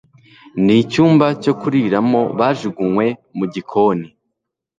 Nicyumba 0.65 1.25
cyo 1.43 1.53
kuriramobajugunywe 1.59 3.05
mu 3.37 3.45
gikoni 3.53 4.07